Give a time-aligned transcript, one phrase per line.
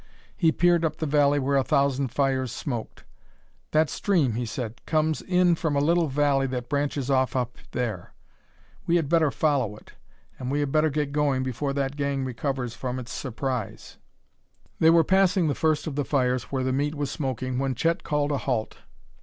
[0.35, 3.03] He peered up the valley where a thousand fires smoked.
[3.69, 8.15] "That stream," he said, "comes in from a little valley that branches off up there.
[8.87, 9.93] We had better follow it
[10.39, 13.97] and we had better get going before that gang recovers from its surprise."
[14.79, 18.03] They were passing the first of the fires where the meat was smoking when Chet
[18.03, 18.77] called a halt.